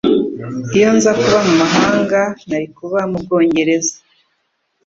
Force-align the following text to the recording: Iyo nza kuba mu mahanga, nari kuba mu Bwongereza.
Iyo 0.77 0.89
nza 0.97 1.11
kuba 1.21 1.39
mu 1.47 1.53
mahanga, 1.61 2.21
nari 2.47 2.67
kuba 2.77 2.99
mu 3.11 3.17
Bwongereza. 3.23 3.95